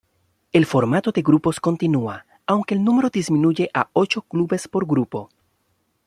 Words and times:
El 0.51 0.65
formato 0.65 1.11
de 1.11 1.21
grupos 1.21 1.59
continúa, 1.59 2.25
aunque 2.47 2.73
el 2.73 2.83
número 2.83 3.11
disminuye 3.11 3.69
a 3.71 3.87
ocho 3.93 4.23
clubes 4.23 4.67
por 4.67 4.87
grupo. 4.87 5.29